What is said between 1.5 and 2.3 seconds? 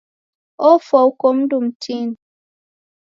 mtini.